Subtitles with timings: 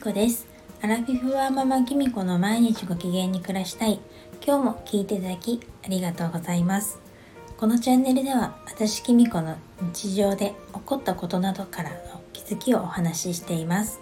[0.00, 0.46] こです。
[0.80, 3.98] アラフィフはママきみこの毎日ご機嫌に暮らしたい。
[4.46, 7.00] 今日も聞いていただきありがとうございます。
[7.56, 11.96] このチャンネルでは私きみこの日常で起こったことなどからの
[12.32, 14.00] 気づきをお話ししています。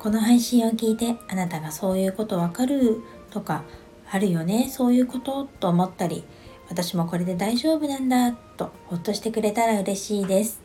[0.00, 3.62] この配信を聞いてあなたがそういうことわかるとか
[4.10, 6.24] あるよねそういうことと思ったり
[6.68, 10.60] 私もこれで大丈夫なんだとほっとしてくれたら嬉しいです。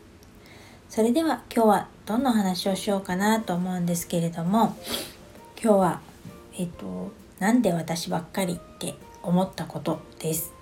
[0.90, 4.78] それでは今日はどんな話をしようかなと思うんですけれども
[5.62, 6.02] 今日は
[6.58, 10.54] えっとなんで私ばっかりって思ったことです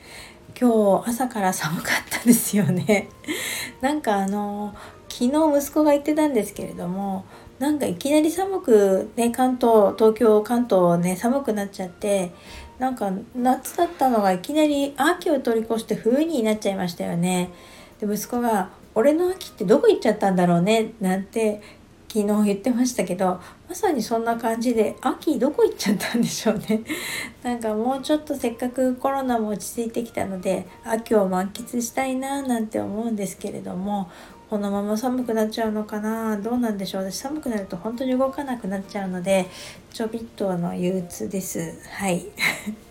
[0.58, 3.10] 今日朝から寒かったですよね
[3.82, 4.74] なんかあの
[5.10, 7.26] 昨日息子が言ってたんですけれども
[7.58, 12.32] なんかいきなり寒くね関東東京関東ね寒くなっちゃって
[12.78, 17.50] なんか夏だったのがいきなり秋を通り越して冬になっちゃいましたよね。
[18.00, 21.60] で息子が「俺の秋ってどこ行っちゃったんだろうね」なんて
[22.08, 26.82] 昨日言ってましたけどまさにそんな感じで秋どこ行っちゃったんでしょうね
[27.42, 34.08] なんかもうちょっとせっかくコロナも落ち着いてきたので秋を満喫したいななんて思うんですけれども
[34.48, 36.36] このまま寒くなっちゃうのかな？
[36.36, 37.10] どうなんでしょう？
[37.10, 39.46] 私寒くなると本当に動かなくなっちゃうので
[39.92, 41.74] ちょびっとの憂鬱です。
[41.90, 42.26] はい。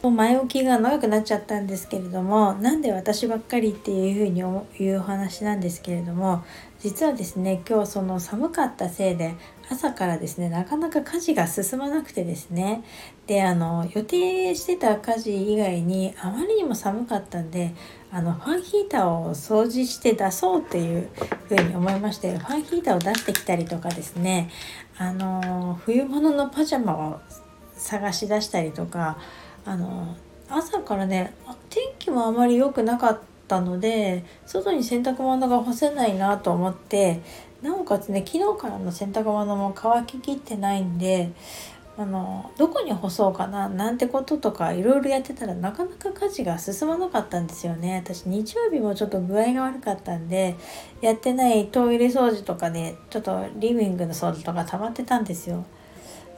[0.03, 4.44] も う前置きが長くなっちゃったんですけれどもなんで私ばっかりっていうふうに
[4.78, 6.44] 言うお話なんですけれども
[6.80, 9.33] 実はですね今日その寒かったせいで
[9.70, 12.83] 朝からですねなかなか家事が進まなくてですね。
[13.28, 17.73] であの予定してた家事以外にあまりにも寒かったんで
[18.16, 21.09] あのファンヒーターを掃除して出そうっていう
[21.49, 24.49] ふうに思いましてファンヒーターを出してきたりとかですね
[24.97, 27.19] あの冬物のパジャマを
[27.75, 29.17] 探し出したりとか
[29.66, 30.16] あの
[30.47, 31.33] 朝からね
[31.69, 37.19] 天気もあまり良くなかったので外に洗濯物が干せないなと思って
[37.61, 41.33] なおかつね昨日からの洗濯物も乾ききってないんで
[41.98, 48.04] あのどこに干そうかななんてこととかいろいろやってたらなかなか家事が進まなかったんですよね。
[48.06, 50.55] 私日曜日もちょっと具合が悪かったんで
[51.02, 55.66] やってないトイレ掃除とかねちょっとリビングの掃除とか溜まってたんですよ。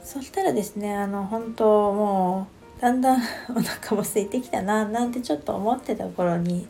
[0.04, 2.46] そしたらですねあの本当も
[2.78, 3.20] うだんだん
[3.50, 6.68] お腹も空いてきたななんてちょっと思ってた頃に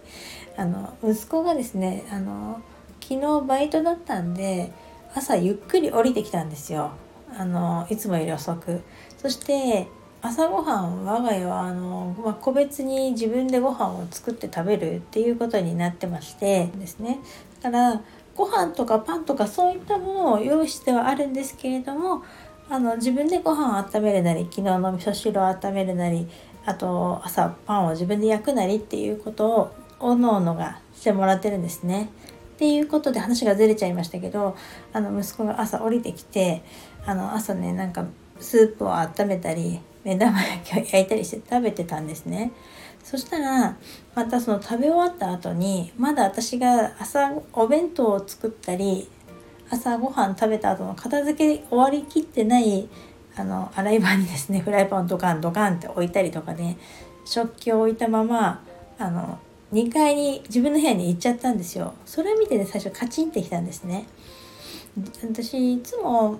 [0.56, 2.62] あの息子がですねあの
[3.00, 4.72] 昨日バイトだったんで
[5.15, 6.93] 朝ゆっくり降りてきたんですよ。
[7.37, 8.83] あのいつもより遅く
[9.16, 9.89] そして
[10.21, 17.21] 朝ごはん我が家はあの、まあ、個別に自分でご飯を作って食べるっていうことになってましてですね
[17.62, 18.03] だから
[18.34, 22.25] ご飯とかパンとかそういったものを用意してはあるんですけれども
[22.71, 26.28] あの自分でご飯を温めるなり昨日の味噌汁を温めるなり
[26.66, 32.10] あと朝パンを自分で焼くなりっていうことをおのおのがしてもらってるんですね。
[32.58, 34.56] っていうことで話がずれちゃいましたけど
[34.92, 36.64] あの息子が朝降りてきて
[37.06, 38.04] あの朝ねなんか
[38.41, 42.50] スープを温めたり目玉焼きを焼いたりして食べてたんですね。
[43.04, 43.76] そしたら
[44.16, 49.08] またその食べ終わった後にまだ私が朝お弁当を作ったり
[49.70, 52.88] 朝ごはん食べた後の片付け終わりきってない
[53.36, 56.76] あの洗い場にですねフライパンをドカンドカンって置いたりとかね
[57.24, 58.64] 食器を置いたまま
[58.98, 59.38] あの
[59.72, 61.94] 2階に自分の部屋に行っちゃったんですよ。
[62.06, 64.06] それを見てね最初カチンってきたんですね。
[65.22, 66.38] 私いつも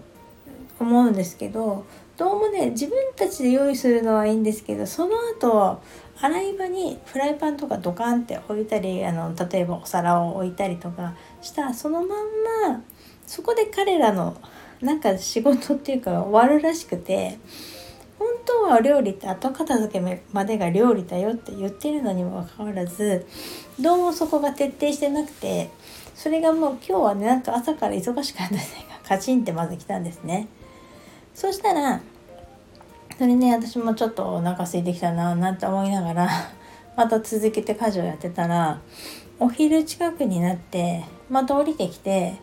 [0.81, 1.85] 思うんですけど
[2.17, 5.81] どうもね自分たちで用意するのはいいんですけどその後
[6.21, 12.83] 洗い場にフライパンとかドカンって置いたりあの例えばお皿を置いたりとかしたそのまんま
[13.27, 14.37] そこで彼らの
[14.81, 17.39] なんか仕事っていうか終わるらしくて
[18.19, 23.27] 本当は料理って後片付けまでが料理だよって言ってるのにもかかわらず
[23.79, 25.71] どうもそこが徹底してなくて
[26.15, 30.49] それがもう今日はねなんか朝から忙しかったせいかカチンってまず来たんですね。
[31.35, 32.01] そしたら
[33.17, 36.29] それね私もちょっとお腹空いてきたななんて思いながら
[36.97, 38.81] また続けて家事をやってたら
[39.39, 42.41] お昼近くになってまた降りてきて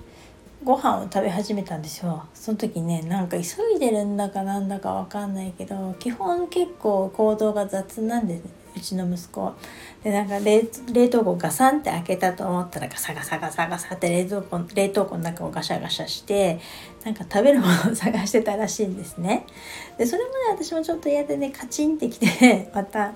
[0.66, 2.26] ご飯を食べ始めたんですよ。
[2.34, 3.44] その時ねなんか急
[3.76, 8.66] いでるんだかなんだかわかんないけど基本結構行動が雑なんです。
[8.76, 9.54] うちの息子
[10.04, 10.64] でなんか冷
[11.08, 16.60] 凍庫ガサンって開けたと思ったらガサガサガサガサって冷蔵庫冷凍庫の中をガシャガシャして
[17.06, 19.46] なんか食べるものを探してたらしいんですね。
[19.98, 23.14] でそれもね私もちょっと嫌でねカチンってきて また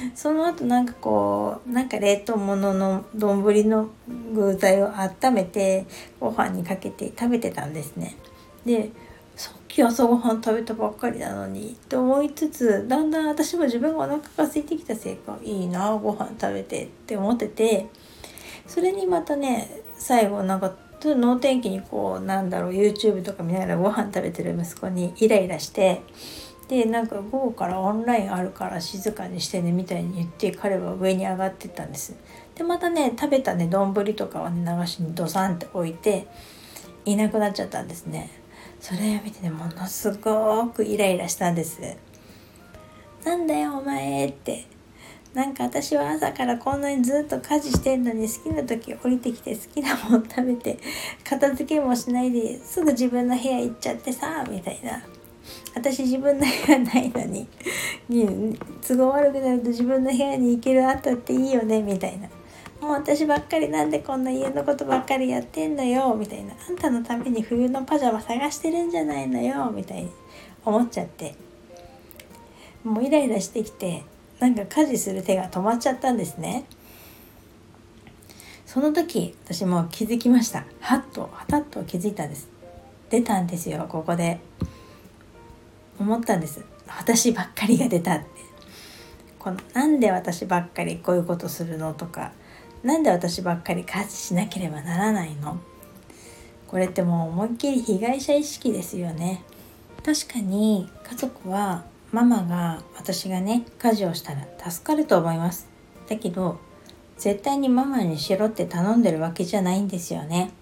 [0.14, 3.90] その後なんかこうなんか冷凍物の丼の
[4.34, 5.86] 具材を温めて
[6.18, 8.16] ご飯にかけて食べてたんですね。
[8.64, 8.90] で
[9.36, 17.86] さっき朝ごはん食べたばっかりなのにって思いつつだんだん私も自分がお腹が空いてきたせいかいいなご飯食べてって思ってて
[18.66, 26.02] それにまたね最後なんかと能天気にこうなんだろう YouTube とか見ながらご飯食べてる息子にイライラして
[26.70, 32.14] でなんか午後からオンラインあるから静かにしてねみたいに言って彼は上に上がってったんです。
[32.54, 36.28] でまたね食べたね丼とかはね流しにドサンって置いて
[37.04, 38.30] いなくなっちゃったんですね。
[38.78, 41.80] それを見てねものすごくイライラしたんです。
[43.24, 44.64] なんだよお前って。
[45.34, 50.78] なんか私は朝からこんなにずっと家事してんのに好きな時降りてきて好きなもん食べて
[51.28, 55.02] 片付けもしないですぐ自分の部屋行っちゃってさみたいな。
[55.74, 57.46] 私自分の部屋ないのに
[58.86, 62.28] 都合悪くなると自分の部屋に行けるあったっていいよねみたいな。
[62.80, 66.54] もう私ばっかりなんでこんな家のことばっかりやってんのよみたいな。
[66.68, 70.10] あんたのために冬のパジャマ探してるんじゃないのよみたいに
[70.64, 71.34] 思っちゃって。
[72.82, 74.02] もうイライラしてきて
[74.38, 76.64] なんか家事する手が止まっちゃったんですね。
[78.64, 80.64] その時私も気づきました。
[80.80, 82.48] はっとはたっと気づいたんです。
[83.10, 84.40] 出たんですよここで。
[86.00, 86.64] 思ったんです。
[86.86, 88.26] 私ばっかりが出たって。
[89.38, 92.32] このなんで私ばっかりこういうことするのとか。
[92.82, 95.60] 何で私ばっかり家事しなければならないの。
[96.66, 99.42] これってもう思いっきり被害者意識ですよね。
[100.04, 105.68] 確かに家族はママが私がね家事をしたら助かると思います。
[106.08, 106.58] だけど
[107.18, 110.52] 絶対にママにしろって頼んでるわけじゃないんですよね。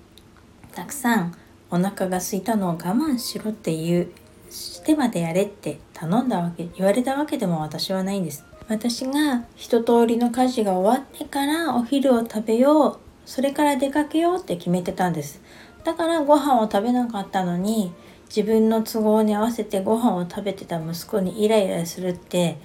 [0.72, 1.34] たくさん
[1.70, 4.10] お腹が空いたのを我慢しろっていう
[4.50, 8.44] してまでやれって頼んだわけ言われたわけでも私はないんです。
[8.68, 15.40] 私が一通りの家事が終わってからお昼を食べようそれから出かけようって決めてたんです。
[15.84, 17.92] だからご飯を食べなかったのに
[18.28, 22.58] 自分の都合に合わせてご飯を食べてた息子にイライラするって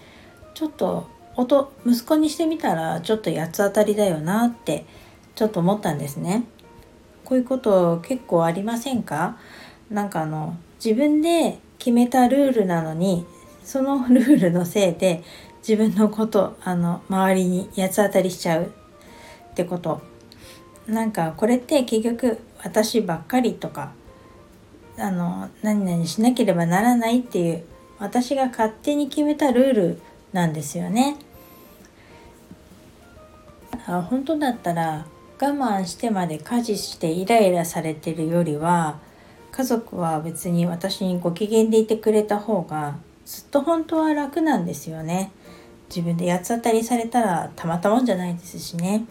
[0.55, 4.85] ちょっと音息子にしてみたらちょっと八つ当たりだよなって
[5.35, 6.43] ちょっと思ったんですね。
[7.23, 9.37] こういうこと結構ありませんか？
[9.89, 13.25] なんかあの自分で決めたルールなのに
[13.65, 15.21] そのルールのせいで
[15.67, 18.71] 自分のことあの周りに八つ当たりしちゃう
[19.51, 20.01] ってこと
[20.87, 23.91] なんかこれって結局私ばっかりとか
[24.97, 27.65] あの何々しなければならないっていう
[27.99, 30.01] 私が勝手に決めたルール
[30.31, 31.17] なんですよね。
[33.87, 35.05] あ本当だったら
[35.37, 38.99] 我慢してまで家事してイライラされてるよりは
[39.55, 45.31] 家族は別に私にご機嫌でいてくれた方がずっと本当は楽なんですよね。
[45.89, 49.05] 自分で八つ当たりされたらたまったもんじゃないですしね。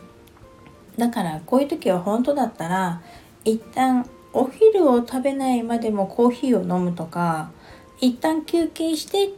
[0.99, 3.01] だからこういう時は本当だったら
[3.45, 7.53] 一旦お昼を食べないまでもコーヒーを飲むとか
[8.01, 9.31] 一旦休憩して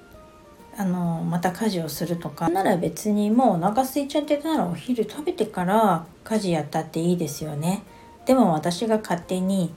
[0.77, 7.83] あのまた家事をするとかなら別にもうお腹空いちゃってたらお昼食べてから家事やったっていいですよね
[8.27, 9.73] でも私が勝手に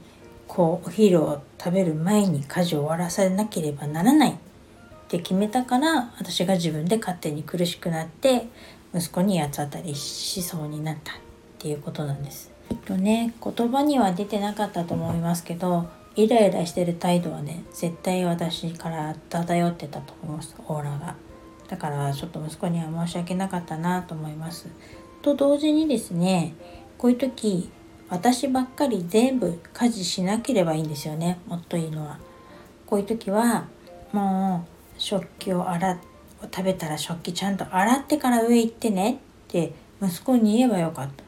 [0.47, 4.35] こうお昼を食べる前に家事を終わらさなければならないっ
[5.09, 8.47] て決めたから私が自分で勝手に苦しくなって
[8.93, 11.15] 息子に八つ当たりしそうになったっ
[11.59, 12.51] ていうことなんです。
[12.69, 21.15] えっとね言葉には出てなかったと思いますけどイライラしてる態度はね絶対私から漂ってたと思いますオーラが
[21.67, 24.67] だからちょっと息子には申し訳なかったなと思います
[25.21, 26.55] と同時にですね
[26.97, 27.69] こういう時
[28.09, 31.39] 私ばっかり全部家事しなければいいんですよね。
[31.47, 32.19] もっといいのは。
[32.85, 33.67] こういう時は
[34.13, 35.97] もう食器を洗っ
[36.43, 39.19] 食べたら食器ちゃんと洗ってから上行ってね。
[39.47, 41.23] って息子に言えばよかった。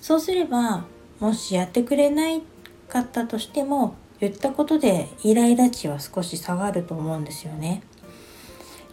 [0.00, 0.84] そうすれば
[1.20, 2.42] もしやってくれない
[2.88, 7.82] かったとしても言ったことでイライラ値は少し下がると思うんですよね。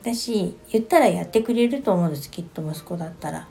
[0.03, 2.29] だし言ったらやってくれると思うんです。
[2.29, 3.47] きっと息子だったら。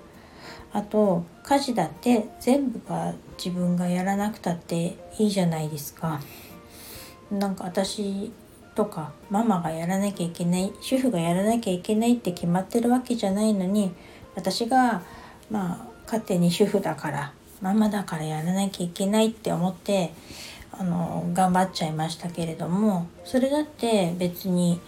[0.72, 6.20] あと家事だって全部が自分がやらなくたっていいじゃないですか。
[7.30, 8.32] なんか私
[8.74, 13.92] とかママがやらなきゃいけない主婦がやらなきゃいけないって決まってるわけじゃないのに
[14.34, 15.02] 私が
[15.50, 20.12] まあ勝手に主婦だからママだからやらなきゃいけないって思って
[20.72, 24.80] あの頑張っちゃいましたけれどもそれだって別に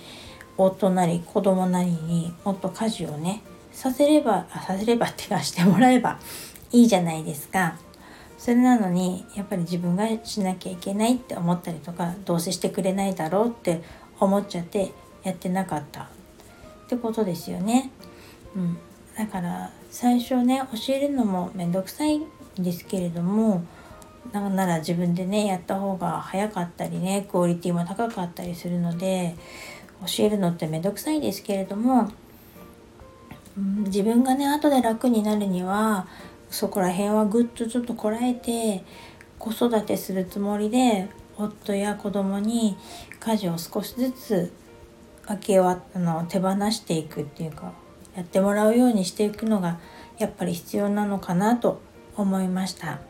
[0.57, 3.43] 夫なり子供なりにもっと家事をね
[3.75, 6.19] させればさせれば ってかしてもらえば
[6.73, 7.77] いいじゃないですか。
[8.39, 13.81] それなのにやっぱり自分がしなきゃいけないって思ったりとかどうせしてくれないだろうって
[14.21, 16.07] 思っちゃってやってなかったっ
[16.89, 17.91] てことですよね。
[18.55, 18.79] うん、
[19.17, 22.27] だから最初ね教えるのもめんどくさいん
[22.59, 23.65] ですけれども
[24.33, 29.35] なんなら自分でねやった方が早かったりねクオリティも高かったりするので
[30.07, 32.11] 教えるのってめんどくさいですけれども、
[33.57, 36.07] 自分がね後で楽になるには
[36.51, 38.85] そこら辺はぐっとちょっとこらえて
[39.39, 42.77] 子育てするつもりで夫や子供に
[43.21, 44.53] 家事を少しずつ
[45.27, 47.73] 分けはあの手放していくっていうか
[48.15, 49.79] やってもらうようにしていくのが
[50.19, 51.81] やっぱり必要なのかなと
[52.17, 53.01] 思いました。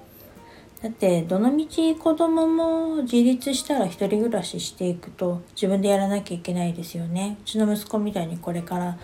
[0.83, 7.39] だってどのみち子供も自立したら一人暮らししていくと自分でやらなきゃいけないですよね。
[7.43, 8.99] うちの息子みたいにこれから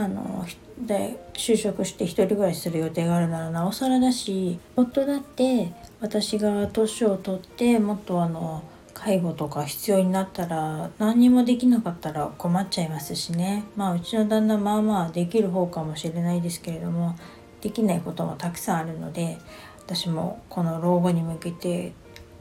[0.00, 0.46] あの
[0.78, 8.62] で就職して一人暮らしする予定があるならなおさらだし夫だって私が年を取ってもっとあの
[8.94, 13.64] 介護とか必要になったら何にもできなかったら困っちゃいますしね。
[13.76, 17.14] まあうちの旦那まあまあできる方かもしれないですけれども
[17.60, 19.38] できないこともたくさんあるので
[19.86, 21.92] 私もこの老後に向けて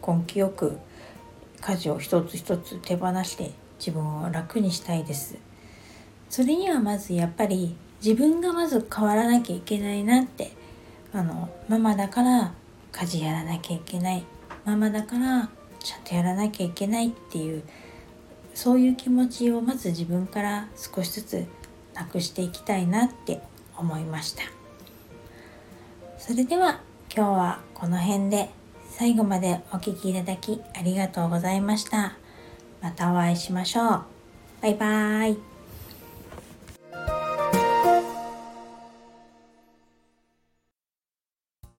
[0.05, 0.79] 根気よく
[1.59, 5.48] 家事を一つ一つ手放して自分を楽にしたいです。
[6.29, 10.51] それにはまずやっぱり自分がまず変わらなきゃいけないなって
[11.11, 12.53] あのママだから
[12.91, 14.23] 家事やらなきゃいけない。
[14.65, 17.63] ママだからちゃんとやらなきゃいけないっていう
[18.53, 21.45] そういう気持ちをまず自分から少しずつ
[21.93, 23.41] なくしていきたいなって
[23.77, 24.43] 思いました。
[26.17, 26.81] それでは
[27.15, 28.49] 今日はこの辺で
[28.91, 32.17] 最後までお聴きいただきありがとうございました。
[32.81, 34.03] またお会いしましょう。
[34.61, 35.48] バイバーイ。